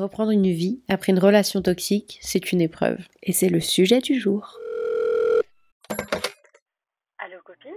[0.00, 3.00] Reprendre une vie après une relation toxique, c'est une épreuve.
[3.22, 4.58] Et c'est le sujet du jour.
[7.18, 7.74] Allô copine?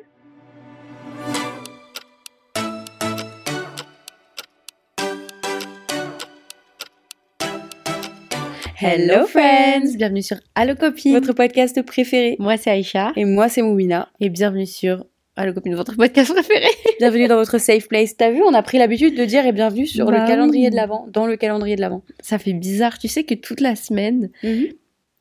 [8.79, 12.37] Hello friends Bienvenue sur Allo Copine, Votre podcast préféré.
[12.39, 14.07] Moi c'est Aïcha Et moi, c'est Moumina.
[14.21, 15.05] et bienvenue sur
[15.35, 16.67] Allo Copine, votre podcast préféré.
[16.99, 18.15] Bienvenue dans votre safe place.
[18.15, 20.71] T'as vu, on a pris l'habitude de dire et bienvenue sur Bah le calendrier oui.
[20.71, 22.03] de l'avant, dans le calendrier de l'avant.
[22.21, 24.29] Ça fait bizarre, tu sais que toute la semaine,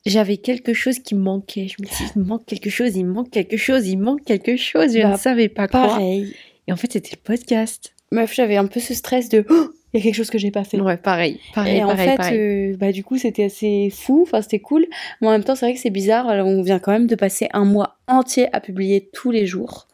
[0.05, 1.67] j'avais quelque chose qui manquait.
[1.67, 4.93] Je me disais, il manque quelque chose, il manque quelque chose, il manque quelque chose.
[4.95, 5.87] Je Bah, ne savais pas quoi.
[5.87, 6.35] Pareil.
[6.67, 7.93] Et en fait, c'était le podcast.
[8.11, 10.51] Meuf, j'avais un peu ce stress de Oh, il y a quelque chose que j'ai
[10.51, 10.79] pas fait.
[10.79, 11.39] Ouais, pareil.
[11.55, 12.39] Pareil, et en pareil, fait, pareil.
[12.39, 14.85] euh, bah, du coup, c'était assez fou, enfin, c'était cool.
[15.21, 16.27] Mais en même temps, c'est vrai que c'est bizarre.
[16.27, 19.87] On vient quand même de passer un mois entier à publier tous les jours.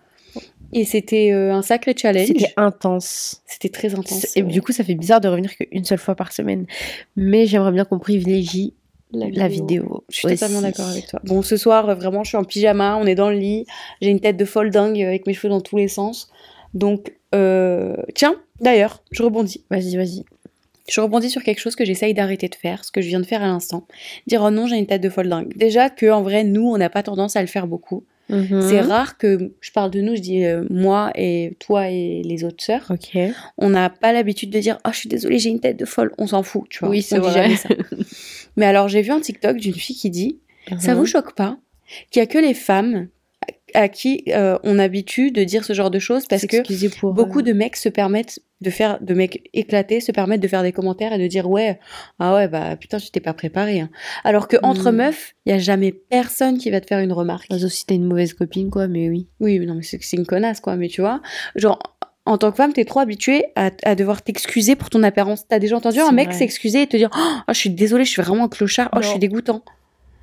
[0.73, 2.27] Et c'était euh, un sacré challenge.
[2.27, 3.41] C'était intense.
[3.45, 4.35] C'était très intense.
[4.35, 6.65] Et du coup, ça fait bizarre de revenir qu'une seule fois par semaine.
[7.15, 8.73] Mais j'aimerais bien qu'on privilégie
[9.11, 10.03] la vidéo.
[10.09, 11.19] Je suis totalement d'accord avec toi.
[11.23, 13.65] Bon, ce soir, euh, vraiment, je suis en pyjama, on est dans le lit,
[14.01, 16.29] j'ai une tête de folle dingue euh, avec mes cheveux dans tous les sens.
[16.73, 19.63] Donc, euh, tiens, d'ailleurs, je rebondis.
[19.69, 20.25] Vas-y, vas-y.
[20.89, 23.25] Je rebondis sur quelque chose que j'essaye d'arrêter de faire, ce que je viens de
[23.25, 23.85] faire à l'instant.
[24.27, 25.55] Dire, oh non, j'ai une tête de folle dingue.
[25.55, 28.03] Déjà que, en vrai, nous, on n'a pas tendance à le faire beaucoup.
[28.29, 28.61] Mhm.
[28.61, 32.43] C'est rare que, je parle de nous, je dis euh, moi et toi et les
[32.43, 32.91] autres sœurs.
[33.57, 36.13] On n'a pas l'habitude de dire, oh, je suis désolée, j'ai une tête de folle.
[36.17, 36.89] On s'en fout, tu vois.
[36.89, 37.55] Oui, c'est vrai.
[37.55, 37.69] ça.
[38.55, 40.39] Mais alors, j'ai vu un TikTok d'une fille qui dit,
[40.79, 41.57] ça vous choque pas
[42.11, 43.07] qu'il y a que les femmes
[43.73, 47.39] à qui euh, on habitue de dire ce genre de choses parce que pour, beaucoup
[47.39, 50.71] euh, de mecs se permettent de faire de mecs éclatés se permettent de faire des
[50.71, 51.79] commentaires et de dire ouais
[52.19, 53.89] ah ouais bah putain tu t'es pas préparé hein.
[54.23, 54.95] alors que entre Mm.
[54.95, 57.95] meufs il y a jamais personne qui va te faire une remarque Sauf si t'es
[57.95, 59.27] une mauvaise copine, quoi, mais oui.
[59.39, 61.21] oui mais non mais c'est c'est une connasse quoi mais tu vois
[61.55, 61.79] genre
[62.25, 65.47] en tant que femme, t'es trop habituée à, à devoir t'excuser pour ton apparence.
[65.47, 68.21] T'as déjà entendu un mec s'excuser et te dire oh, je suis désolée, je suis
[68.21, 69.63] vraiment un clochard, oh, je suis dégoûtant.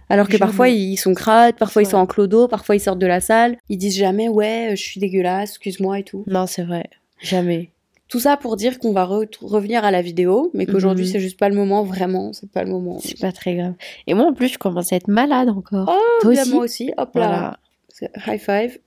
[0.08, 3.06] Alors que parfois ils sont crades, parfois ils sont en clodo, parfois ils sortent de
[3.06, 6.22] la salle, ils disent jamais ouais, je suis dégueulasse, excuse-moi et tout.
[6.26, 6.84] Non, c'est vrai.
[7.20, 7.70] Jamais.
[8.08, 11.10] Tout ça pour dire qu'on va re- revenir à la vidéo, mais qu'aujourd'hui Mhm.
[11.10, 12.98] c'est juste pas le moment, vraiment, c'est pas le moment.
[13.00, 13.74] C'est pas très grave.
[14.06, 15.92] Et moi, en plus, je commence à être malade encore.
[15.92, 17.58] Oh, Toi bien, aussi moi aussi, hop là,
[17.98, 18.16] Voilà.
[18.28, 18.78] High five.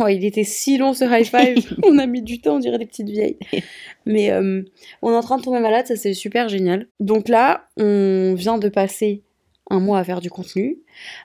[0.00, 2.78] Oh, il était si long ce high five, on a mis du temps, on dirait
[2.78, 3.38] des petites vieilles.
[4.06, 4.62] Mais euh,
[5.02, 6.86] on est en train de tomber malade, ça c'est super génial.
[7.00, 9.22] Donc là, on vient de passer
[9.70, 10.78] un mois à faire du contenu.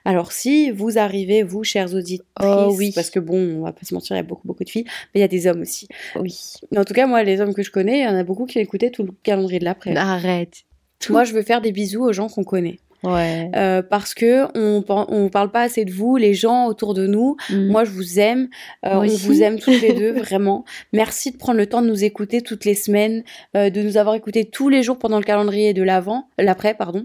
[0.04, 2.92] Alors si vous arrivez, vous, chers auditeurs, Oh oui.
[2.94, 4.84] parce que bon, on va pas se mentir, il y a beaucoup beaucoup de filles,
[5.14, 5.88] mais il y a des hommes aussi.
[6.16, 6.36] Oui.
[6.76, 8.58] En tout cas, moi, les hommes que je connais, il y en a beaucoup qui
[8.58, 9.96] écoutaient tout le calendrier de l'après.
[9.96, 10.64] Arrête.
[11.10, 12.78] Moi, je veux faire des bisous aux gens qu'on connaît.
[13.02, 13.50] Ouais.
[13.54, 17.06] Euh, parce que on, par- on parle pas assez de vous, les gens autour de
[17.06, 17.36] nous.
[17.50, 17.66] Mm.
[17.66, 18.48] Moi, je vous aime.
[18.86, 19.26] Euh, on aussi.
[19.26, 20.64] vous aime toutes les deux, vraiment.
[20.94, 23.22] Merci de prendre le temps de nous écouter toutes les semaines,
[23.56, 27.04] euh, de nous avoir écoutés tous les jours pendant le calendrier de l'avant, l'après, pardon.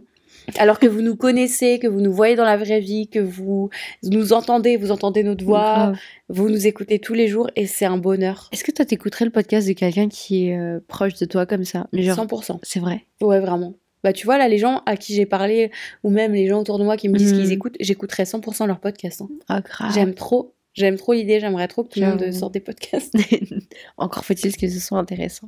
[0.57, 3.69] Alors que vous nous connaissez, que vous nous voyez dans la vraie vie, que vous
[4.03, 5.93] nous entendez, vous entendez notre voix,
[6.29, 8.49] vous nous écoutez tous les jours et c'est un bonheur.
[8.51, 11.65] Est-ce que toi, t'écouterais le podcast de quelqu'un qui est euh, proche de toi comme
[11.65, 11.87] ça?
[11.93, 12.59] Mais genre, 100%.
[12.63, 13.05] c'est vrai.
[13.21, 13.73] Ouais, vraiment.
[14.03, 15.71] Bah, tu vois, là, les gens à qui j'ai parlé,
[16.03, 18.79] ou même les gens autour de moi qui me disent qu'ils écoutent, j'écouterais 100% leur
[18.79, 19.21] podcast.
[19.21, 19.27] hein.
[19.49, 19.91] Ah, grave.
[19.93, 23.13] J'aime trop, j'aime trop l'idée, j'aimerais trop que tout le monde sorte des podcasts.
[23.97, 25.47] Encore faut-il que ce soit intéressant.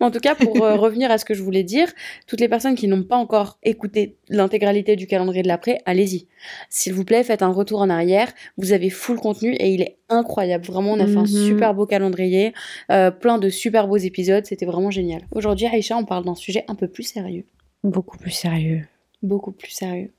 [0.00, 1.88] Mais en tout cas, pour euh, revenir à ce que je voulais dire,
[2.26, 6.28] toutes les personnes qui n'ont pas encore écouté l'intégralité du calendrier de l'après, allez-y.
[6.70, 8.32] S'il vous plaît, faites un retour en arrière.
[8.56, 10.64] Vous avez full contenu et il est incroyable.
[10.64, 11.26] Vraiment, on a fait un Mhm.
[11.46, 12.52] super beau calendrier,
[12.92, 14.44] euh, plein de super beaux épisodes.
[14.46, 15.22] C'était vraiment génial.
[15.32, 17.44] Aujourd'hui, Aïcha, on parle d'un sujet un peu plus sérieux.
[17.82, 18.82] Beaucoup plus sérieux.
[19.22, 20.12] Beaucoup plus sérieux.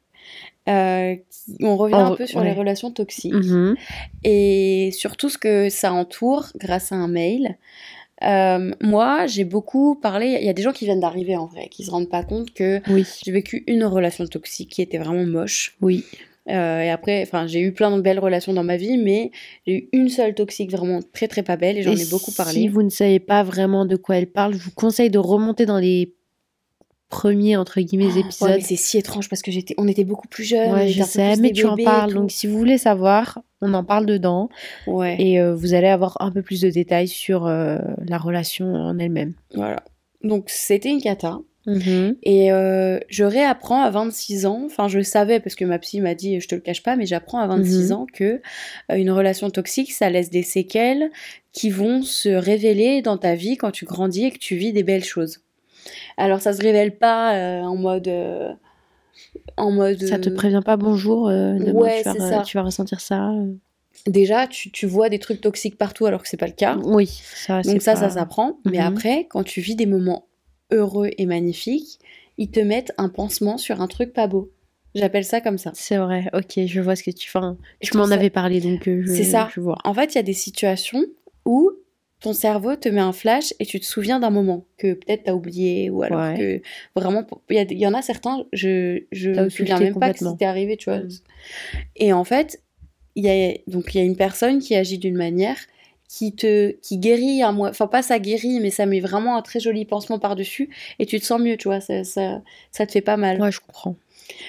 [0.70, 2.48] Euh, qui- on revient En- un peu sur ouais.
[2.48, 3.34] les relations toxiques.
[3.34, 3.76] Mhm.
[4.26, 7.58] et surtout ce que ça entoure grâce à un mail.
[8.24, 10.38] Euh, moi, j'ai beaucoup parlé.
[10.42, 12.52] Il y a des gens qui viennent d'arriver en vrai, qui se rendent pas compte
[12.54, 13.06] que Oui.
[13.24, 15.76] j'ai vécu une relation toxique qui était vraiment moche.
[15.82, 16.04] Oui.
[16.50, 19.32] Euh, et après, enfin, j'ai eu plein de belles relations dans ma vie, mais
[19.68, 22.54] j'ai eu une seule toxique vraiment très très pas belle et j'en ai beaucoup parlé.
[22.54, 25.66] Si vous ne savez pas vraiment de quoi elle parle, je vous conseille de remonter
[25.66, 26.14] dans les
[27.10, 28.50] premiers entre guillemets Ouais, épisodes.
[28.56, 30.72] mais c'est si étrange parce que j'étais, on était beaucoup plus jeunes.
[30.74, 32.14] Ouais, je sais, mais tu en parles.
[32.14, 34.50] Donc, si vous voulez savoir, on en parle dedans.
[34.88, 37.78] ouais, Et euh, vous allez avoir un peu plus de détails sur euh,
[38.08, 39.34] la relation en elle-même.
[39.54, 39.84] voilà.
[40.24, 41.40] Donc c'était une cata.
[42.24, 46.00] Et euh, je réapprends à 26 ans, enfin je le savais parce que ma psy
[46.00, 47.92] m'a dit, je te le cache pas, mais j'apprends à 26 Mhm.
[47.92, 48.42] ans que
[48.96, 51.12] une relation toxique, ça laisse des séquelles
[51.52, 54.84] qui vont se révéler dans ta vie quand tu grandis et que tu vis des
[54.84, 55.42] belles choses.
[56.18, 58.08] Alors ça se révèle pas euh, en mode...
[58.08, 58.54] euh,
[59.58, 60.02] en mode...
[60.04, 63.32] Ça te euh, prévient pas bonjour, demain, Ouais, tu, vas, tu ressentir ça.
[64.06, 66.78] Déjà, tu, tu vois des trucs toxiques partout alors que c'est pas le cas.
[66.84, 68.60] Oui, ça Donc ça, pas- ça s'apprend.
[68.66, 68.86] Mais Mhm.
[68.88, 70.28] après, quand tu vis des moments
[70.72, 72.00] heureux et magnifique,
[72.38, 74.52] ils te mettent un pansement sur un truc pas beau.
[74.96, 75.72] J'appelle ça comme ça.
[75.74, 77.40] C'est vrai, ok, je vois ce que tu fais.
[77.82, 79.50] Je m'en avais parlé, donc euh, C'est ça.
[79.54, 79.78] Je vois.
[79.84, 81.04] En fait, il y a des situations
[81.46, 81.72] où
[82.20, 85.34] ton cerveau te met un flash et tu te souviens d'un moment que peut-être t'as
[85.34, 86.62] oublié ou alors que
[86.96, 90.46] vraiment il y, y, en a certains je je me souviens même pas que c'était
[90.46, 91.00] arrivé tu vois.
[91.00, 91.10] Mm.
[91.98, 92.62] et en fait
[93.16, 95.58] il y a donc il y a une personne qui agit d'une manière
[96.08, 99.42] qui te qui guérit à moi enfin pas ça guérit mais ça met vraiment un
[99.42, 100.70] très joli pansement par dessus
[101.00, 101.82] et tu te sens mieux tu vois.
[101.82, 102.42] Ça ça,
[102.72, 103.42] ça te fait pas mal.
[103.42, 103.96] Ouais je comprends.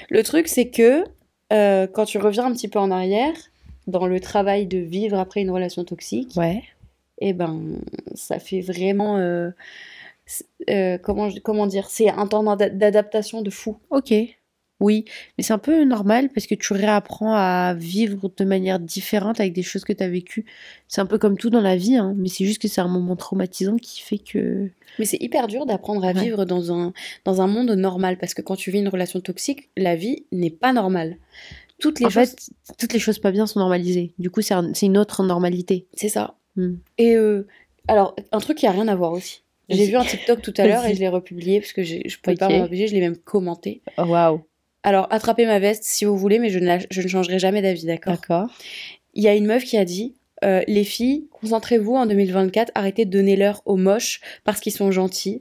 [0.08, 1.04] Le truc c'est que
[1.52, 3.34] euh, quand tu reviens un petit peu en arrière
[3.86, 6.62] dans le travail de vivre après une relation toxique ouais
[7.20, 7.80] et eh ben
[8.14, 9.50] ça fait vraiment euh,
[10.70, 14.14] euh, comment comment dire c'est un temps d'adaptation de fou ok
[14.80, 15.06] oui,
[15.36, 19.52] mais c'est un peu normal parce que tu réapprends à vivre de manière différente avec
[19.52, 20.44] des choses que tu as vécues.
[20.86, 22.86] C'est un peu comme tout dans la vie, hein, mais c'est juste que c'est un
[22.86, 24.70] moment traumatisant qui fait que...
[25.00, 26.92] Mais c'est hyper dur d'apprendre à vivre dans un,
[27.24, 30.50] dans un monde normal parce que quand tu vis une relation toxique, la vie n'est
[30.50, 31.16] pas normale.
[31.80, 32.30] Toutes les en choses...
[32.30, 34.12] fait, toutes les choses pas bien sont normalisées.
[34.20, 35.88] Du coup, c'est une autre normalité.
[35.94, 36.38] C'est ça.
[36.56, 36.76] Hmm.
[36.98, 37.46] Et euh,
[37.86, 39.42] alors, un truc qui a rien à voir aussi.
[39.68, 42.36] J'ai vu un TikTok tout à l'heure et je l'ai republié parce que je pouvais
[42.36, 43.82] pas m'en je l'ai même commenté.
[43.98, 44.42] Oh, waouh.
[44.82, 47.84] Alors, attrapez ma veste si vous voulez, mais je ne, je ne changerai jamais d'avis,
[47.84, 48.14] d'accord?
[48.14, 48.46] D'accord.
[49.14, 50.14] Il y a une meuf qui a dit
[50.44, 54.90] euh, Les filles, concentrez-vous en 2024, arrêtez de donner l'heure aux moches parce qu'ils sont
[54.90, 55.40] gentils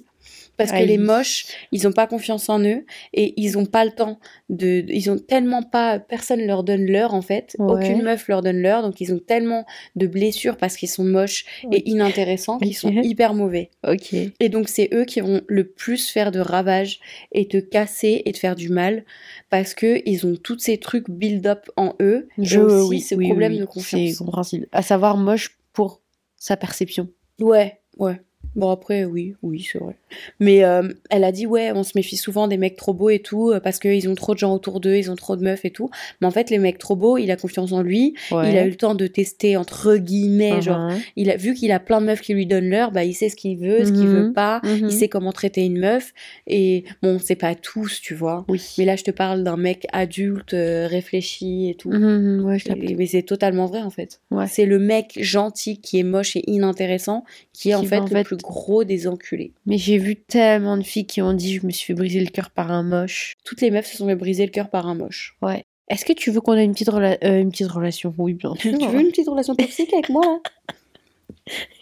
[0.58, 3.92] parce que les moches, ils n'ont pas confiance en eux et ils n'ont pas le
[3.92, 4.20] temps
[4.50, 8.62] de, ils ont tellement pas, personne leur donne l'heure en fait, aucune meuf leur donne
[8.62, 9.66] l'heure, donc ils ont tellement
[9.96, 13.70] de blessures parce qu'ils sont moches et inintéressants qu'ils sont hyper mauvais.
[13.88, 14.14] Ok.
[14.14, 17.00] Et donc c'est eux qui vont le plus faire de ravages
[17.32, 19.06] et te casser et te faire du mal
[19.50, 22.28] parce que ils ont tous ces trucs build up en eux.
[22.38, 24.12] Je, aussi oui, ce problème de confiance.
[24.12, 24.68] C'est compréhensible.
[24.72, 26.02] À savoir moche pour
[26.36, 27.10] sa perception.
[27.40, 28.20] Ouais, ouais.
[28.58, 29.96] Bon, après, oui, oui, c'est vrai.
[30.40, 33.20] Mais euh, elle a dit, ouais, on se méfie souvent des mecs trop beaux et
[33.20, 35.64] tout, euh, parce qu'ils ont trop de gens autour d'eux, ils ont trop de meufs
[35.64, 35.92] et tout.
[36.20, 38.16] Mais en fait, les mecs trop beaux, il a confiance en lui.
[38.32, 41.02] Il a eu le temps de tester, entre guillemets, genre, uh-huh.
[41.16, 43.30] il a vu qu'il a plein de meufs qui lui donnent l'heure, bah, il sait
[43.30, 44.34] ce qu'il veut, ce qu'il veut mm-hmm.
[44.34, 44.90] pas, il mm-hmm.
[44.90, 46.14] sait comment traiter une meuf.
[46.48, 48.44] Et bon, c'est pas tous, tu vois.
[48.48, 48.62] Oui.
[48.80, 51.92] Mais là, je te parle d'un mec adulte, euh, réfléchi et tout.
[51.92, 52.42] Mm-hmm.
[52.42, 54.20] Ouais, je mais c'est totalement vrai, en fait.
[54.48, 58.38] C'est le mec gentil qui est moche et inintéressant qui est en fait le plus
[58.48, 59.52] gros des enculés.
[59.66, 62.30] Mais j'ai vu tellement de filles qui ont dit je me suis fait briser le
[62.30, 63.36] cœur par un moche.
[63.44, 65.36] Toutes les meufs se sont fait briser le cœur par un moche.
[65.42, 65.64] Ouais.
[65.90, 68.14] Est-ce que tu veux qu'on ait une petite, euh, une petite relation?
[68.18, 70.42] Oui, bien Tu veux une petite relation toxique avec moi?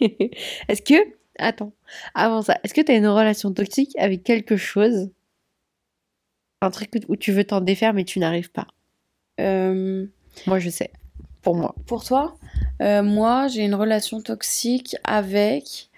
[0.00, 0.94] Est-ce que...
[1.38, 1.72] Attends,
[2.14, 5.10] avant ça, est-ce que tu as une relation toxique avec quelque chose?
[6.62, 8.68] Un truc où tu veux t'en défaire mais tu n'arrives pas
[9.38, 10.06] euh,
[10.46, 10.90] Moi, je sais.
[11.42, 11.74] Pour moi.
[11.86, 12.38] Pour toi
[12.80, 15.90] euh, Moi, j'ai une relation toxique avec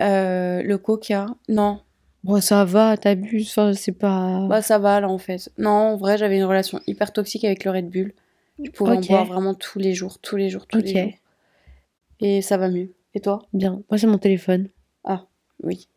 [0.00, 1.80] euh, le coca, non.
[2.24, 4.46] Bon, ça va, t'abuses, enfin, c'est pas...
[4.48, 5.50] Bah, ça va, là, en fait.
[5.58, 8.14] Non, en vrai, j'avais une relation hyper toxique avec le Red Bull.
[8.62, 11.12] Je pouvais en boire vraiment tous les jours, tous les jours, tous les jours.
[12.20, 12.94] Et ça va mieux.
[13.14, 13.42] Et toi?
[13.52, 13.82] Bien.
[13.90, 14.68] Moi, c'est mon téléphone.
[15.04, 15.26] Ah,
[15.62, 15.88] oui.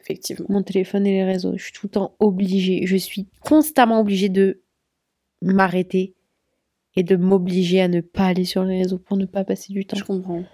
[0.00, 0.46] Effectivement.
[0.48, 1.52] Mon téléphone et les réseaux.
[1.56, 2.86] Je suis tout le temps obligée.
[2.86, 4.62] Je suis constamment obligée de
[5.42, 6.14] m'arrêter
[6.94, 9.84] et de m'obliger à ne pas aller sur les réseaux pour ne pas passer du
[9.84, 9.96] temps.
[9.96, 10.44] Je comprends.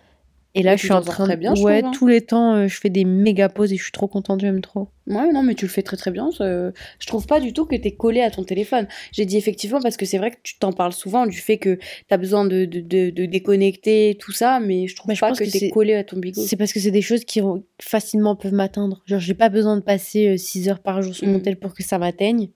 [0.55, 1.35] Et là, je suis en train de.
[1.35, 1.91] Bien, ouais, hein.
[1.93, 4.61] tous les temps, euh, je fais des méga pauses et je suis trop contente, j'aime
[4.61, 4.89] trop.
[5.07, 6.29] Ouais, non, mais tu le fais très très bien.
[6.39, 8.87] Je trouve pas du tout que t'es collé à ton téléphone.
[9.13, 11.79] J'ai dit effectivement parce que c'est vrai que tu t'en parles souvent du fait que
[12.09, 15.95] t'as besoin de, de, de, déconnecter, tout ça, mais je trouve pas que, t'es collé
[15.95, 16.43] à ton bigot.
[16.43, 17.41] C'est parce que c'est des choses qui
[17.81, 19.03] facilement peuvent m'atteindre.
[19.07, 21.43] Genre, j'ai pas besoin de passer 6 euh, heures par jour sur mon mm.
[21.43, 22.51] tel pour que ça m'atteigne.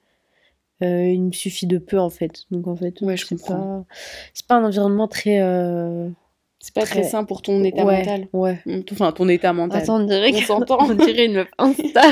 [0.83, 2.45] Euh, il me suffit de peu en fait.
[2.51, 3.87] Donc en fait, ouais, je comprends.
[4.35, 4.57] C'est pas...
[4.57, 5.41] pas un environnement très.
[6.59, 7.03] C'est pas très...
[7.03, 8.29] sain pour ton état mental.
[8.33, 8.59] Ouais.
[8.91, 9.83] Enfin, ton état mental.
[9.83, 12.03] Attends, on dirait, on dirait une meuf Insta.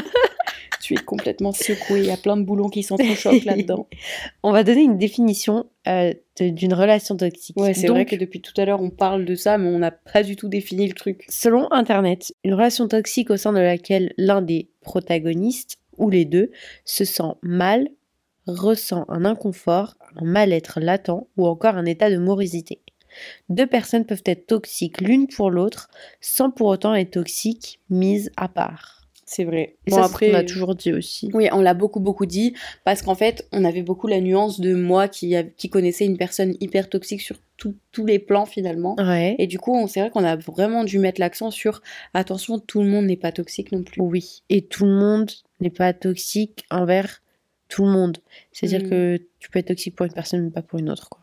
[0.83, 2.01] tu es complètement secoué.
[2.01, 3.89] Il y a plein de boulons qui s'entrechoquent là-dedans.
[4.43, 7.59] On va donner une définition euh, d'une relation toxique.
[7.59, 9.91] Ouais, c'est vrai que depuis tout à l'heure, on parle de ça, mais on n'a
[9.91, 11.25] pas du tout défini le truc.
[11.29, 16.51] Selon Internet, une relation toxique au sein de laquelle l'un des protagonistes, ou les deux,
[16.85, 17.89] se sent mal,
[18.47, 22.81] ressent un inconfort, un mal-être latent ou encore un état de morosité.
[23.49, 25.89] Deux personnes peuvent être toxiques l'une pour l'autre
[26.21, 29.05] sans pour autant être toxiques mises à part.
[29.27, 29.77] C'est vrai.
[29.87, 31.31] Et ça, après, on l'a toujours dit aussi.
[31.33, 32.55] Oui, on l'a beaucoup, beaucoup dit,
[32.85, 36.55] parce qu'en fait, on avait beaucoup la nuance de moi qui, qui connaissait une personne
[36.61, 38.97] hyper toxique sur tous les plans finalement.
[39.39, 42.89] Et du coup, c'est vrai qu'on a vraiment dû mettre l'accent sur attention, tout le
[42.89, 44.03] monde n'est pas toxique non plus.
[44.03, 45.31] Oui, et tout le monde
[45.61, 47.23] n'est pas toxique envers
[47.69, 48.19] tout le monde.
[48.53, 48.91] C'est-à-dire mm.
[48.91, 51.09] que tu peux être toxique pour une personne, mais pas pour une autre.
[51.09, 51.21] Quoi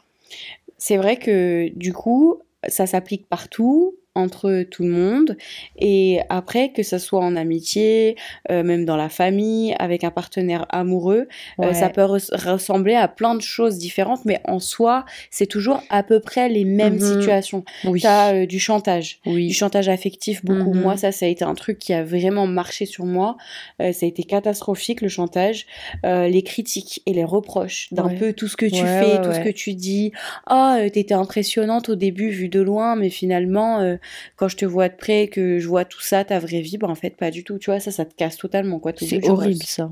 [0.82, 5.38] c'est vrai que du coup, ça s'applique partout entre tout le monde.
[5.78, 8.16] Et après, que ça soit en amitié,
[8.52, 11.28] euh, même dans la famille, avec un partenaire amoureux,
[11.62, 15.82] euh, ça peut res- ressembler à plein de choses différentes, mais en soi, c'est toujours
[15.90, 17.00] à peu près les mêmes Mhm.
[17.00, 17.64] situations.
[17.86, 18.02] Oui.
[18.02, 19.20] T'as euh, du chantage.
[19.26, 20.74] Du chantage affectif, beaucoup.
[20.74, 20.82] Mhm.
[20.82, 23.38] Moi, ça, ça a été un truc qui a vraiment marché sur moi.
[23.80, 25.66] Ça a été catastrophique, le chantage.
[26.04, 28.16] Les critiques et les reproches d'un Ouais.
[28.16, 30.12] peu tout ce que tu Ouais, fais, tout ce que tu dis.
[30.48, 33.98] Ah, t'étais impressionnante au début, vu de loin, mais finalement,
[34.36, 36.88] quand je te vois de près, que je vois tout ça, ta vraie vie, bah,
[36.88, 37.58] en fait, pas du tout.
[37.60, 38.94] Tu vois, ça, ça te casse totalement, quoi.
[38.98, 39.92] C'est horrible ça.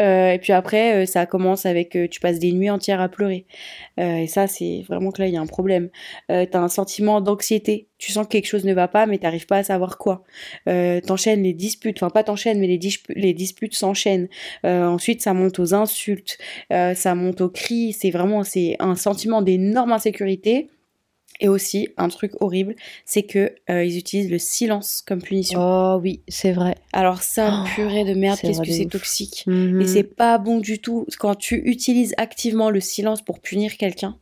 [0.00, 3.08] Euh, et puis après, euh, ça commence avec euh, tu passes des nuits entières à
[3.08, 3.46] pleurer.
[3.98, 5.90] Euh, et ça, c'est vraiment que là, il y a un problème.
[6.30, 7.88] Euh, t'as un sentiment d'anxiété.
[7.98, 10.24] Tu sens que quelque chose ne va pas, mais t'arrives pas à savoir quoi.
[10.64, 11.98] T'enchaînes les disputes.
[11.98, 12.80] Enfin, pas t'enchaînes, mais les,
[13.10, 14.28] les disputes s'enchaînent.
[14.64, 16.38] Ensuite, ça monte aux insultes.
[16.70, 17.92] Ça monte aux cris.
[17.92, 20.70] C'est vraiment c'est un sentiment d'énorme insécurité.
[21.40, 25.58] Et aussi, un truc horrible, c'est que euh, ils utilisent le silence comme punition.
[25.60, 26.76] Oh oui, c'est vrai.
[26.92, 29.44] Alors ça, Oh, purée de merde, qu'est-ce que c'est toxique.
[29.46, 29.80] Mhm.
[29.80, 31.06] Et c'est pas bon du tout.
[31.18, 34.18] Quand tu utilises activement le silence pour punir quelqu'un,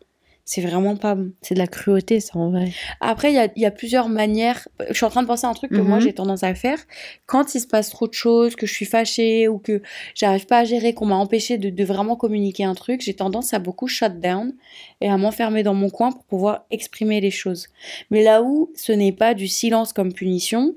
[0.50, 1.30] c'est vraiment pas bon.
[1.42, 2.72] C'est de la cruauté ça en vrai.
[3.02, 4.66] Après, il y a, il y a plusieurs manières.
[4.88, 6.04] Je suis en train de penser à un truc que moi Mhm.
[6.04, 6.78] j'ai tendance à faire.
[7.26, 9.82] Quand il se passe trop de choses, que je suis fâchée ou que
[10.14, 13.52] j'arrive pas à gérer, qu'on m'a empêché de, de vraiment communiquer un truc, j'ai tendance
[13.52, 14.54] à beaucoup shut down
[15.02, 17.68] et à m'enfermer dans mon coin pour pouvoir exprimer les choses.
[18.10, 20.74] Mais là où ce n'est pas du silence comme punition,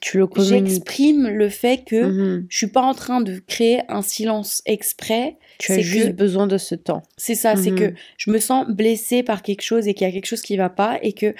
[0.00, 0.66] Tu le communiques.
[0.68, 2.46] j'exprime le fait que Mhm.
[2.48, 5.36] je suis pas en train de créer un silence exprès.
[5.58, 7.02] Tu as juste que- besoin de ce temps.
[7.16, 7.78] C'est ça, c'est Mhm.
[7.78, 10.56] que je me sens blessée par quelque chose et qu'il y a quelque chose qui
[10.56, 11.34] va pas et que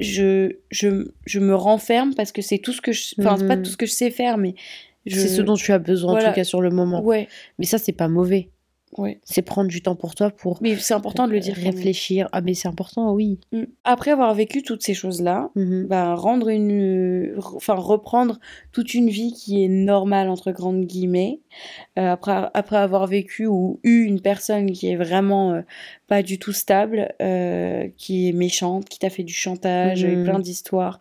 [0.00, 3.14] je, je, je me renferme parce que c'est tout ce que je...
[3.18, 3.62] Enfin, c'est pas Mhm.
[3.62, 4.54] tout ce que je sais faire, mais...
[5.06, 5.18] Je...
[5.18, 7.02] C'est ce dont tu as besoin en tout cas sur le moment.
[7.02, 7.28] Ouais,
[7.58, 8.50] Mais ça c'est pas mauvais.
[9.24, 11.54] C'est prendre du temps pour toi pour Mais c'est important de le dire.
[11.54, 12.28] réfléchir.
[12.32, 13.38] Ah mais c'est important oui.
[13.52, 13.64] Mm.
[13.84, 15.86] Après avoir vécu toutes ces choses-là, Mhm.
[15.86, 17.34] bah, rendre une...
[17.56, 18.38] Enfin, reprendre
[18.72, 21.40] toute une vie qui est normale, entre grandes guillemets,
[21.98, 25.62] euh, après, après avoir vécu ou eu une personne qui est vraiment euh,
[26.06, 30.24] pas du tout stable, euh, qui est méchante, qui t'a fait du chantage, Mhm.
[30.24, 30.98] plein d'histoires,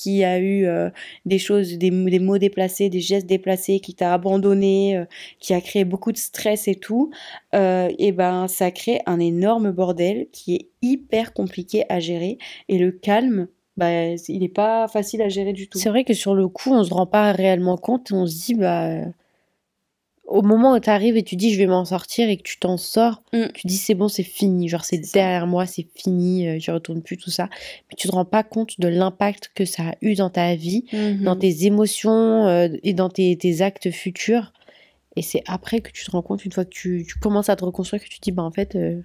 [0.00, 0.88] qui a eu euh,
[1.26, 5.04] des choses, des, mots déplacés, des gestes déplacés, qui t'a abandonné, euh,
[5.40, 7.10] qui a créé beaucoup de stress et tout,
[7.54, 12.38] euh, et ben ça crée un énorme bordel qui est hyper compliqué à gérer.
[12.68, 15.78] Et le calme, bah, il n'est pas facile à gérer du tout.
[15.78, 18.46] C'est vrai que sur le coup, on se rend pas réellement compte et on se
[18.46, 19.02] dit, bah,
[20.30, 22.58] au moment où tu arrives et tu dis, je vais m'en sortir et que tu
[22.58, 23.46] t'en sors, Mm.
[23.54, 24.68] tu dis, c'est bon, c'est fini.
[24.68, 27.48] Genre, c'est derrière moi, c'est fini, euh, j'y retourne plus, tout ça.
[27.90, 30.84] Mais tu te rends pas compte de l'impact que ça a eu dans ta vie,
[30.92, 31.24] Mhm.
[31.24, 34.52] dans tes émotions euh, et dans tes, tes actes futurs.
[35.16, 37.56] Et c'est après que tu te rends compte, une fois que tu, tu commences à
[37.56, 39.00] te reconstruire, que tu te dis, bah, en fait, euh,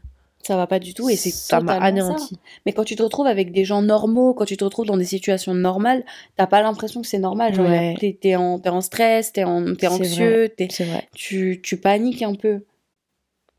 [0.46, 1.84] Ça va pas du tout et c'est ça m'a ça.
[1.84, 2.38] anéanti.
[2.68, 5.06] Mais quand tu te retrouves avec des gens normaux, quand tu te retrouves dans des
[5.06, 7.56] situations normales, t'as pas l'impression que c'est normal.
[7.56, 7.96] Genre, Ouais.
[8.00, 11.08] t'es, t'es en, stress, t'es, en, C'est anxieux, vrai.
[11.16, 12.64] tu, tu paniques un peu.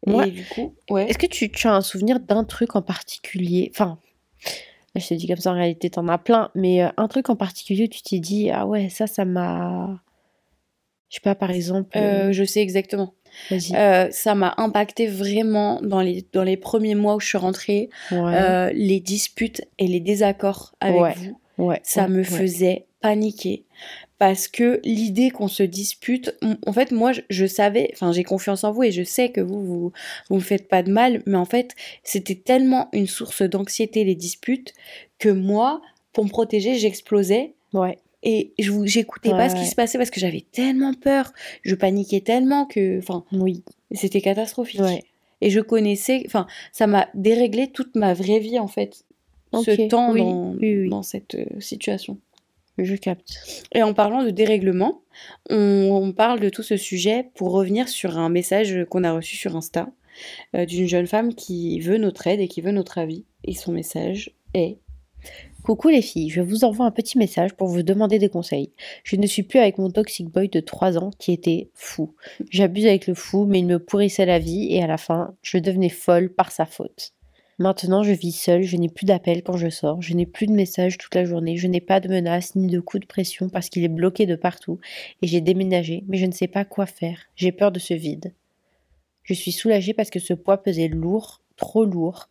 [0.06, 0.28] Ouais.
[0.28, 1.08] Et du coup, ouais.
[1.10, 3.68] Est-ce que tu, tu as un souvenir d'un truc en particulier?
[3.74, 3.98] Enfin,
[4.94, 7.30] là, je te dis comme ça, en réalité, t'en as plein, mais euh, un truc
[7.30, 10.00] en particulier où tu t'es dit, ah ouais, ça, ça m'a.
[11.08, 11.96] Je sais pas, par exemple.
[11.98, 13.14] Euh, euh, je sais exactement.
[13.74, 17.90] Euh, ça m'a impacté vraiment dans les, dans les premiers mois où je suis rentrée.
[18.10, 18.18] ouais.
[18.34, 21.14] Euh, les disputes et les désaccords avec Ouais.
[21.58, 21.66] vous.
[21.66, 21.80] ouais.
[21.82, 23.64] ça me faisait paniquer
[24.18, 26.34] parce que l'idée qu'on se dispute
[26.66, 29.42] en fait moi je, je savais enfin j'ai confiance en vous et je sais que
[29.42, 29.92] vous vous
[30.30, 34.14] vous me faites pas de mal mais en fait c'était tellement une source d'anxiété les
[34.14, 34.72] disputes
[35.18, 35.82] que moi
[36.14, 37.98] pour me protéger j'explosais Ouais.
[38.28, 41.32] Et je vous j'écoutais Ouais, pas ce qui se passait parce que j'avais tellement peur
[41.62, 43.62] je paniquais tellement que enfin Oui.
[43.92, 45.04] c'était catastrophique Ouais.
[45.40, 49.04] et je connaissais enfin ça m'a déréglé toute ma vraie vie en fait
[49.54, 50.88] ce temps oui, dans, oui, oui.
[50.90, 52.18] dans cette euh, situation
[52.78, 53.64] Je capte.
[53.74, 55.00] et en parlant de dérèglement,
[55.48, 59.36] on, on parle de tout ce sujet pour revenir sur un message qu'on a reçu
[59.36, 59.88] sur Insta
[60.54, 63.24] euh, d'une jeune femme qui veut notre aide et qui veut notre avis.
[63.44, 64.76] Et son message est
[65.66, 68.70] Coucou les filles, je vous envoie un petit message pour vous demander des conseils.
[69.02, 72.14] Je ne suis plus avec mon toxic boy de 3 ans qui était fou.
[72.50, 75.58] J'abuse avec le fou, mais il me pourrissait la vie et à la fin, je
[75.58, 77.14] devenais folle par sa faute.
[77.58, 80.52] Maintenant, je vis seule, je n'ai plus d'appels quand je sors, je n'ai plus de
[80.52, 83.68] messages toute la journée, je n'ai pas de menaces ni de coups de pression parce
[83.68, 84.78] qu'il est bloqué de partout
[85.20, 87.18] et j'ai déménagé, mais je ne sais pas quoi faire.
[87.34, 88.34] J'ai peur de ce vide.
[89.24, 92.28] Je suis soulagée parce que ce poids pesait lourd, trop lourd,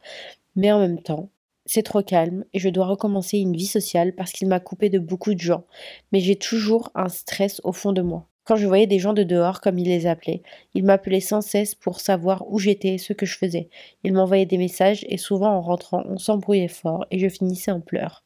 [0.56, 1.30] mais en même temps,
[1.66, 5.00] c'est trop calme et je dois recommencer une vie sociale parce qu'il m'a coupé de
[5.00, 5.66] beaucoup de gens.
[6.12, 8.28] Mais j'ai toujours un stress au fond de moi.
[8.46, 10.44] Quand je voyais des gens de dehors, comme il les appelait,
[10.76, 13.70] il m'appelait sans cesse pour savoir où j'étais et ce que je faisais.
[14.04, 17.82] Il m'envoyait des messages et souvent en rentrant, on s'embrouillait fort et je finissais en
[17.82, 18.24] pleurs.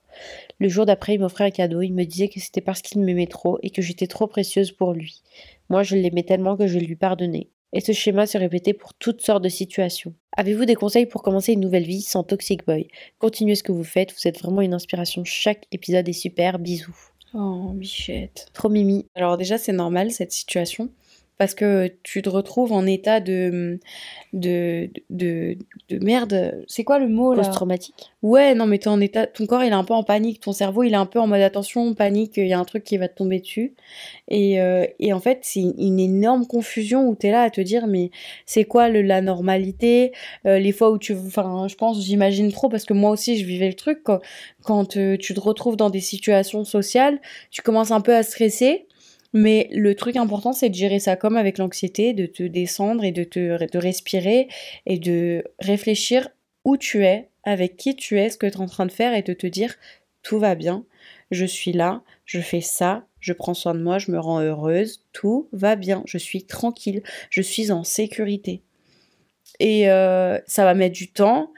[0.59, 1.81] Le jour d'après, il m'offrait un cadeau.
[1.81, 4.91] Il me disait que c'était parce qu'il m'aimait trop et que j'étais trop précieuse pour
[4.91, 5.21] lui.
[5.69, 7.49] Moi, je l'aimais tellement que je lui pardonnais.
[7.71, 10.13] Et ce schéma se répétait pour toutes sortes de situations.
[10.37, 12.87] Avez-vous des conseils pour commencer une nouvelle vie sans Toxic Boy?
[13.19, 15.23] Continuez ce que vous faites, vous êtes vraiment une inspiration.
[15.23, 16.57] Chaque épisode est super.
[16.59, 16.95] Bisous.
[17.33, 18.47] Oh, bichette.
[18.53, 19.05] Trop mimi.
[19.13, 20.89] Alors déjà, c'est normal cette situation
[21.39, 23.79] parce que tu te retrouves en état de
[24.33, 25.57] de, de,
[25.89, 26.63] de merde.
[26.67, 27.43] C'est quoi le mot là?
[27.43, 29.25] Post-traumatique Ouais, non, mais t'es en état.
[29.25, 30.41] Ton corps, il est un peu en panique.
[30.41, 32.33] Ton cerveau, il est un peu en mode attention, panique.
[32.35, 33.73] Il y a un truc qui va te tomber dessus.
[34.27, 37.87] Et, euh, et en fait, c'est une énorme confusion où t'es là à te dire,
[37.87, 38.11] mais
[38.45, 40.11] c'est quoi le, la normalité?
[40.45, 41.13] Euh, Les fois où tu.
[41.15, 44.01] Enfin, je pense, j'imagine trop parce que moi aussi, je vivais le truc.
[44.03, 44.19] Quand,
[44.63, 48.85] quand euh, tu te retrouves dans des situations sociales, tu commences un peu à stresser.
[49.33, 53.11] Mais le truc important, c'est de gérer ça comme avec l'anxiété, de te descendre et
[53.11, 54.47] de te de respirer
[54.85, 56.29] et de réfléchir
[56.65, 59.13] où tu es, avec qui tu es, ce que tu es en train de faire
[59.13, 59.75] et de te dire
[60.23, 60.83] tout va bien,
[61.31, 65.03] je suis là, je fais ça, je prends soin de moi, je me rends heureuse,
[65.13, 68.61] tout va bien, je suis tranquille, je suis en sécurité.
[69.59, 71.51] Et euh, ça va mettre du temps.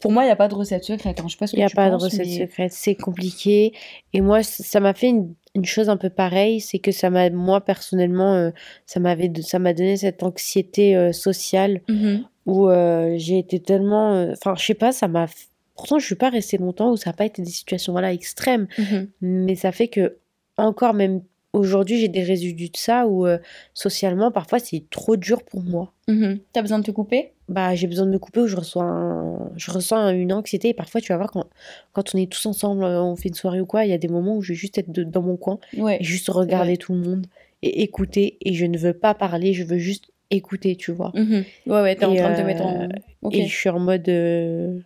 [0.00, 1.20] Pour moi, il n'y a pas de recette secrète.
[1.20, 1.24] hein.
[1.26, 3.72] Je sais pas ce que Il n'y a pas de recette mais- secrète, c'est compliqué.
[4.12, 7.28] Et moi, ça m'a fait une, une chose un peu pareille, c'est que ça m'a,
[7.30, 8.50] moi personnellement, euh,
[8.84, 12.24] ça m'avait, ça m'a donné cette anxiété euh, sociale Mhm.
[12.46, 15.26] où euh, j'ai été tellement, enfin, je sais pas, ça m'a.
[15.74, 18.66] Pourtant, je suis pas restée longtemps où ça n'a pas été des situations voilà extrêmes,
[18.78, 19.08] Mhm.
[19.20, 20.16] mais ça fait que
[20.58, 21.22] encore même
[21.58, 23.38] aujourd'hui, j'ai des résidus de ça où euh,
[23.74, 25.92] socialement, parfois, c'est trop dur pour moi.
[26.08, 26.38] Mhm.
[26.52, 27.32] T'as besoin de te couper?
[27.48, 31.00] Bah, j'ai besoin de me couper où je un- je ressens une anxiété et parfois
[31.00, 31.44] tu vas voir quand,
[31.92, 33.98] quand on est tous ensemble euh, on fait une soirée ou quoi il y a
[33.98, 35.98] des moments où je vais juste être de- dans mon coin Ouais.
[36.00, 37.26] et juste regarder tout le monde
[37.62, 41.44] et écouter et je ne veux pas parler je veux juste écouter tu vois Mhm.
[41.66, 42.88] Ouais, ouais, t'es en train de te euh, mettre en.
[43.22, 43.34] Ok.
[43.36, 44.80] et je suis en mode euh,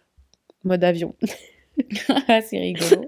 [0.65, 1.15] mode avion
[2.47, 3.07] c'est rigolo.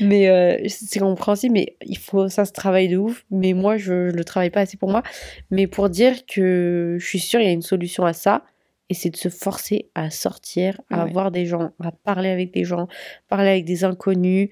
[0.00, 4.10] Mais euh, c'est compréhensible mais il faut ça se travaille de ouf mais moi je,
[4.10, 5.02] je le travaille pas assez pour moi
[5.50, 8.42] mais pour dire que je suis sûre il y a une solution à ça
[8.90, 11.10] et c'est de se forcer à sortir à Ouais.
[11.12, 12.88] voir des gens à parler avec des gens
[13.28, 14.48] parler avec des inconnus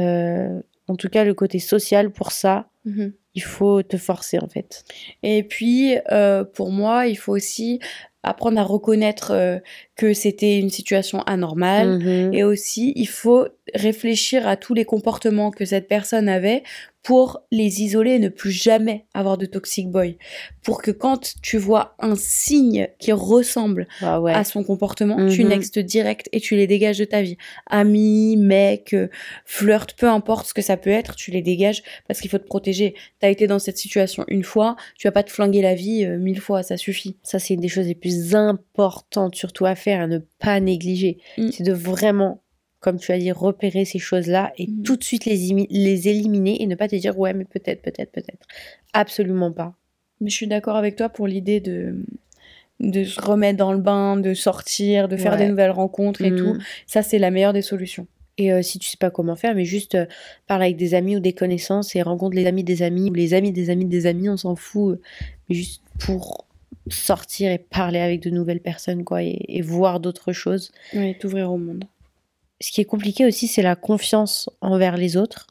[0.00, 3.12] Euh, en tout cas le côté social pour ça Mhm.
[3.34, 4.84] il faut te forcer en fait
[5.22, 7.78] Et puis, euh, pour moi, il faut aussi
[8.22, 9.58] apprendre à reconnaître euh,
[9.96, 11.98] que c'était une situation anormale.
[12.00, 12.34] Mhm.
[12.34, 16.62] Et aussi, il faut réfléchir à tous les comportements que cette personne avait
[17.02, 20.16] pour les isoler et ne plus jamais avoir de toxic boy.
[20.62, 25.42] Pour que quand tu vois un signe qui ressemble Ah ouais à son comportement, tu
[25.44, 25.48] Mhm.
[25.50, 27.36] nextes direct et tu les dégages de ta vie.
[27.66, 29.08] Amis, mec, euh,
[29.44, 32.46] flirt, peu importe ce que ça peut être, tu les dégages parce qu'il faut te
[32.46, 32.94] protéger.
[33.20, 36.18] T'as été dans cette situation une fois, tu vas pas te flinguer la vie euh,
[36.18, 37.18] mille fois, ça suffit.
[37.22, 41.18] ça c'est une des choses les plus importantes surtout à faire à ne pas négliger
[41.36, 41.50] Mm.
[41.52, 42.40] c'est de vraiment
[42.84, 44.82] comme tu as dit repérer ces choses là et Mm.
[44.82, 45.38] tout de suite les,
[45.70, 48.44] les éliminer et ne pas te dire ouais mais peut-être peut-être peut-être
[48.92, 49.74] absolument pas
[50.20, 51.96] Mais je suis d'accord avec toi pour l'idée de
[52.80, 55.38] de se remettre dans le bain, de sortir, de faire Ouais.
[55.38, 56.36] des nouvelles rencontres et Mm.
[56.36, 56.58] tout.
[56.86, 58.06] Ça, c'est la meilleure des solutions.
[58.36, 60.06] Et euh, si tu sais pas comment faire, mais juste euh,
[60.48, 63.32] parle avec des amis ou des connaissances et rencontre les amis des amis ou les
[63.32, 64.94] amis des amis des amis, on s'en fout.
[64.96, 65.00] euh,
[65.48, 66.46] Mais juste pour
[66.88, 70.72] sortir et parler avec de nouvelles personnes, quoi, et, et voir d'autres choses.
[70.94, 71.84] Oui, t'ouvrir au monde.
[72.60, 75.46] Ce qui est compliqué aussi, c'est la confiance envers les autres.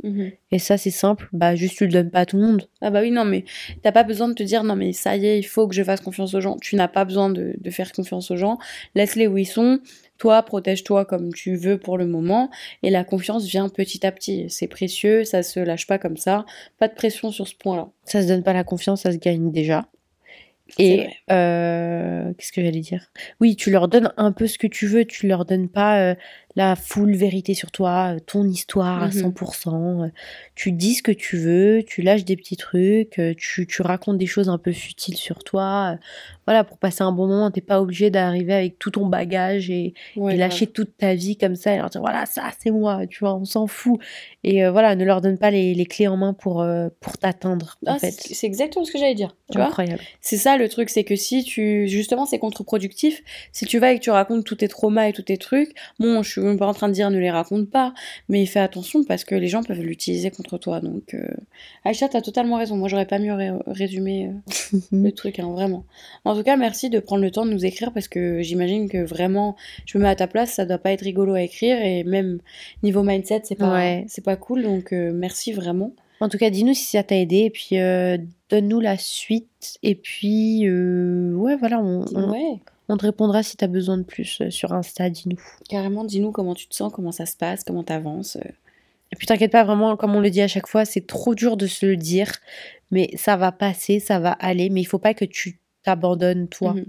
[0.51, 2.67] Et ça, c'est simple, bah juste tu le donnes pas à tout le monde.
[2.81, 3.43] Ah bah oui, non, mais
[3.81, 5.83] t'as pas besoin de te dire, non, mais ça y est, il faut que je
[5.83, 6.57] fasse confiance aux gens.
[6.61, 8.57] Tu n'as pas besoin de, de faire confiance aux gens.
[8.95, 9.79] Laisse-les où ils sont.
[10.17, 12.49] Toi, protège-toi comme tu veux pour le moment.
[12.83, 14.45] Et la confiance vient petit à petit.
[14.49, 16.45] C'est précieux, ça se lâche pas comme ça.
[16.79, 17.89] Pas de pression sur ce point-là.
[18.05, 19.87] Ça se donne pas la confiance, ça se gagne déjà.
[20.79, 23.11] Et euh, qu'est-ce que j'allais dire?
[23.39, 26.15] Oui, tu leur donnes un peu ce que tu veux, tu leur donnes pas euh,
[26.55, 29.11] la full vérité sur toi, euh, ton histoire à Mhm.
[29.33, 30.03] 100%.
[30.03, 30.07] euh,
[30.55, 34.17] Tu dis ce que tu veux, tu lâches des petits trucs, euh, tu, tu racontes
[34.19, 35.97] des choses un peu futiles sur toi.
[36.45, 39.93] Voilà, pour passer un bon moment, t'es pas obligé d'arriver avec tout ton bagage et,
[40.15, 43.07] Ouais, et lâcher toute ta vie comme ça et leur dire voilà, ça c'est moi,
[43.07, 43.99] tu vois, on s'en fout.
[44.43, 47.17] Et euh, voilà, ne leur donne pas les, les clés en main pour, euh, pour
[47.17, 48.11] t'atteindre, Ah, en fait.
[48.11, 49.35] c'est exactement ce que j'allais dire.
[49.51, 50.01] Tu Incroyable.
[50.21, 51.87] C'est ça le truc, c'est que si tu.
[51.87, 53.23] Justement, c'est contre-productif.
[53.51, 56.21] Si tu vas et que tu racontes tous tes traumas et tous tes trucs, bon,
[56.23, 57.93] je suis même pas en train de dire ne les raconte pas,
[58.29, 60.79] mais fais attention parce que les gens peuvent l'utiliser contre toi.
[60.79, 61.27] Donc, euh...
[61.85, 62.75] Aïcha, t'as totalement raison.
[62.77, 64.27] Moi, j'aurais pas mieux ré- résumé
[64.73, 65.85] euh, le truc, hein, vraiment.
[66.25, 69.03] En tout cas, merci de prendre le temps de nous écrire parce que j'imagine que
[69.03, 72.03] vraiment, je me mets à ta place, ça doit pas être rigolo à écrire et
[72.03, 72.39] même
[72.83, 74.05] niveau mindset, c'est pas, Ouais.
[74.07, 74.63] c'est pas cool.
[74.63, 75.91] Donc, euh, merci vraiment.
[76.19, 78.17] En tout cas, dis-nous si ça t'a aidé et puis euh,
[78.49, 79.77] donne-nous la suite.
[79.83, 82.59] Et puis, ouais, voilà, on, on, Ouais.
[82.89, 85.39] On te répondra si t'as besoin de plus euh, sur Insta, dis-nous.
[85.69, 88.35] Carrément, dis-nous comment tu te sens, comment ça se passe, comment t'avances.
[88.37, 88.49] euh,
[89.11, 91.57] Et puis t'inquiète pas, vraiment, comme on le dit à chaque fois, c'est trop dur
[91.57, 92.31] de se le dire,
[92.91, 96.73] mais ça va passer, ça va aller, mais il faut pas que tu t'abandonnes toi.
[96.73, 96.85] Mhm.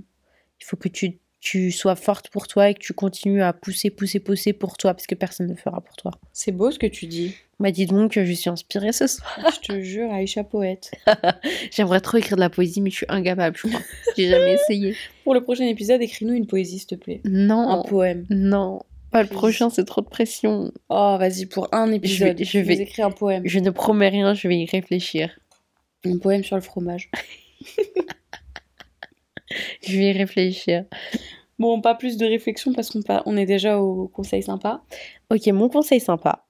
[0.61, 3.91] Il faut que tu, tu sois forte pour toi et que tu continues à pousser,
[3.91, 6.13] pousser, pousser pour toi, parce que personne ne fera pour toi.
[6.33, 7.35] C'est beau ce que tu dis.
[7.61, 9.39] Bah dis donc que je suis inspirée ce soir.
[9.55, 10.93] Je te jure, Aïcha poète.
[11.71, 13.81] J'aimerais trop écrire de la poésie, mais je suis incapable, je crois.
[14.17, 14.97] J'ai jamais essayé.
[15.23, 17.21] Pour le prochain épisode, écris-nous une poésie, s'il te plaît.
[17.27, 18.25] Non, Un poème.
[18.31, 18.81] non,
[19.11, 20.73] pas le prochain, c'est trop de pression.
[20.89, 23.43] Oh, vas-y, pour un épisode, je vais écrire un poème.
[23.45, 25.29] Je ne promets rien, je vais y réfléchir.
[26.07, 27.11] Un poème sur le fromage.
[29.87, 30.85] Je vais y réfléchir.
[31.59, 34.83] Bon, pas plus de réflexion parce qu'on on est déjà au conseil sympa.
[35.31, 36.47] Ok, mon conseil sympa,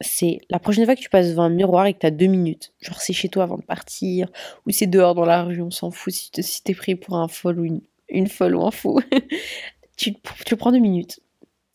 [0.00, 2.26] c'est la prochaine fois que tu passes devant un miroir et que tu as deux
[2.26, 4.28] minutes, genre c'est chez toi avant de partir,
[4.66, 7.16] ou c'est dehors dans la rue, on s'en fout si, te- si t'es pris pour
[7.16, 9.00] un folle ou une, une folle ou un fou.
[9.96, 10.14] tu,
[10.46, 11.20] tu prends deux minutes,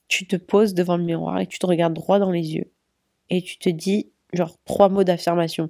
[0.07, 2.71] tu te poses devant le miroir et tu te regardes droit dans les yeux
[3.29, 5.69] et tu te dis genre trois mots d'affirmation,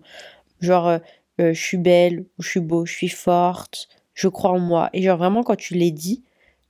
[0.61, 0.99] genre euh,
[1.41, 3.87] euh, je suis belle, ou je suis beau, je suis forte,
[4.17, 4.89] je crois en moi.
[4.93, 6.23] Et genre vraiment quand tu les dis,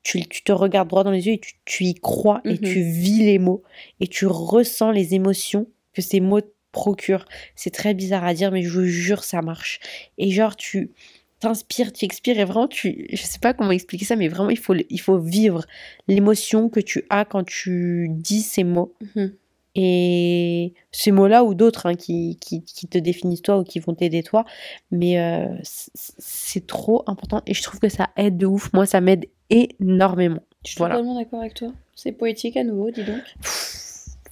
[0.03, 2.57] tu, tu te regardes droit dans les yeux et tu, tu y crois et Mhm.
[2.59, 3.63] tu vis les mots
[4.01, 7.25] et tu ressens les émotions que ces mots te procurent.
[7.55, 9.79] C'est très bizarre à dire, mais je vous jure, ça marche.
[10.17, 10.91] Et genre, tu
[11.39, 14.57] t'inspires, tu expires et vraiment, tu, je sais pas comment expliquer ça, mais vraiment, il
[14.57, 15.65] faut, il faut vivre
[16.07, 18.93] l'émotion que tu as quand tu dis ces mots.
[19.15, 19.33] Mhm.
[19.79, 23.93] Et ces mots-là ou d'autres hein, qui, qui, qui te définissent toi ou qui vont
[23.93, 24.43] t'aider toi,
[24.89, 28.73] mais euh, c'est trop important et je trouve que ça aide de ouf.
[28.73, 30.41] Moi, ça m'aide énormément.
[30.65, 30.95] Je suis Voilà.
[30.95, 31.69] totalement d'accord avec toi.
[31.95, 33.21] C'est poétique à nouveau, dis donc.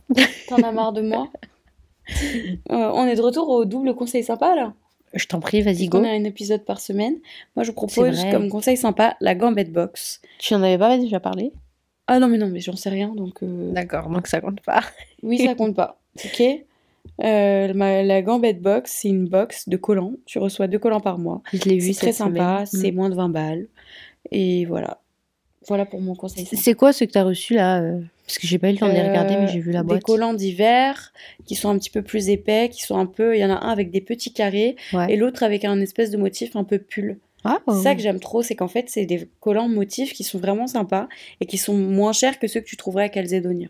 [0.49, 1.29] T'en as marre de moi?
[2.71, 4.73] Euh, On est de retour au double conseil sympa là.
[5.13, 5.99] Je t'en prie, vas-y, go.
[5.99, 7.15] On a un épisode par semaine.
[7.55, 10.21] Moi, je vous propose comme conseil sympa la gambette box.
[10.39, 11.53] Tu en avais pas déjà parlé?
[12.07, 13.41] Ah non, mais non, mais j'en sais rien donc.
[13.43, 14.81] euh, D'accord, donc ça compte pas.
[15.23, 15.99] Oui, ça compte pas.
[16.23, 16.43] Ok
[17.23, 20.13] Euh, ma- La gambette box, c'est une box de collants.
[20.25, 21.41] Tu reçois deux collants par mois.
[21.53, 23.67] Je l'ai vu C'est très sympa, c'est moins de 20 balles.
[24.31, 24.99] Et voilà.
[25.67, 26.45] Voilà pour mon conseil.
[26.45, 28.87] C'est- quoi ce que t'as reçu là euh, Parce que j'ai pas eu le temps
[28.87, 29.97] de les regarder, mais j'ai vu la Euh, boîte.
[29.99, 31.11] Des collants d'hiver
[31.45, 33.35] qui sont un petit peu plus épais, qui sont un peu.
[33.35, 35.11] Il y en a un avec des petits carrés Ouais.
[35.11, 37.17] et l'autre avec un espèce de motif un peu pull.
[37.45, 40.39] Ah, C'est ça que j'aime trop, c'est qu'en fait, c'est des collants motifs qui sont
[40.39, 41.07] vraiment sympas
[41.39, 43.67] et qui sont moins chers que ceux que tu trouverais à Calzedonia.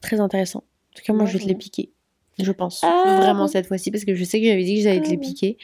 [0.00, 0.58] très intéressant.
[0.60, 1.90] En tout cas, moi, Ouais, je vais te les piquer.
[2.38, 2.80] Je pense.
[2.84, 5.10] Ah, Vraiment cette fois-ci, parce que je sais que j'avais dit que j'allais te Ah,
[5.10, 5.22] les bon.
[5.22, 5.56] piquer.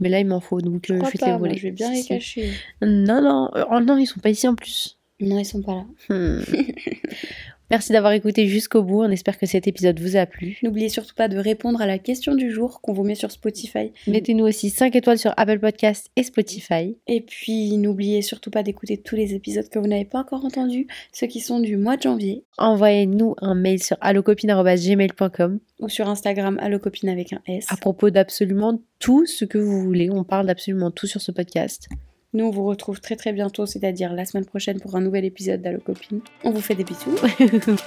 [0.00, 1.56] Mais là, il m'en faut, donc euh, je vais te les moi, voler.
[1.56, 2.08] je vais bien Si, les si.
[2.08, 2.50] cacher.
[2.82, 3.50] Non, non.
[3.56, 4.98] euh, Oh non, ils sont pas ici en plus.
[5.20, 5.84] Non, ils sont pas là.
[6.08, 6.42] Hmm.
[7.70, 9.02] Merci d'avoir écouté jusqu'au bout.
[9.02, 10.58] On espère que cet épisode vous a plu.
[10.62, 13.92] N'oubliez surtout pas de répondre à la question du jour qu'on vous met sur Spotify.
[14.06, 16.96] Mettez-nous aussi 5 étoiles sur Apple Podcast et Spotify.
[17.06, 20.86] Et puis, n'oubliez surtout pas d'écouter tous les épisodes que vous n'avez pas encore entendus,
[21.12, 26.58] ceux qui sont du mois de janvier, Envoyez-nous un mail sur allocopine.gmail.com ou sur Instagram,
[26.60, 27.66] allocopine avec un S.
[27.68, 30.10] à propos d'absolument tout ce que vous voulez.
[30.10, 31.88] On parle d'absolument tout sur ce podcast.
[32.34, 35.62] Nous, on vous retrouve très très bientôt, c'est-à-dire la semaine prochaine pour un nouvel épisode
[35.62, 36.20] d'Allocopine.
[36.42, 37.14] On vous fait des bisous.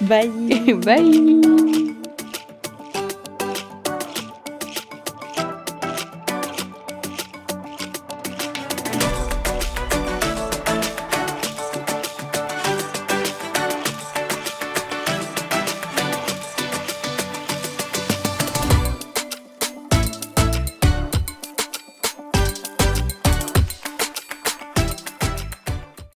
[0.00, 0.30] Bye
[0.84, 1.88] Bye